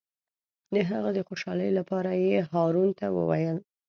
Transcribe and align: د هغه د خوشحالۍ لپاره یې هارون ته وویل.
د 0.73 0.75
هغه 0.89 1.09
د 1.17 1.19
خوشحالۍ 1.27 1.69
لپاره 1.79 2.11
یې 2.25 2.37
هارون 2.51 2.89
ته 2.99 3.05
وویل. 3.17 3.57